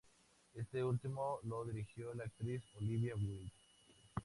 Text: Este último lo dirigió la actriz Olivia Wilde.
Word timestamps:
Este 0.55 0.83
último 0.83 1.37
lo 1.43 1.63
dirigió 1.63 2.11
la 2.15 2.23
actriz 2.23 2.63
Olivia 2.77 3.13
Wilde. 3.13 3.51